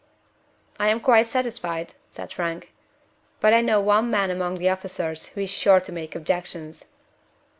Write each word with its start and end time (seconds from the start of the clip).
"I 0.79 0.89
am 0.89 0.99
quite 0.99 1.27
satisfied," 1.27 1.93
said 2.09 2.33
Frank. 2.33 2.73
"But 3.39 3.53
I 3.53 3.61
know 3.61 3.81
of 3.81 3.85
one 3.85 4.09
man 4.09 4.31
among 4.31 4.55
the 4.57 4.67
officers 4.69 5.27
who 5.27 5.41
is 5.41 5.49
sure 5.51 5.79
to 5.79 5.91
make 5.91 6.15
objections." 6.15 6.85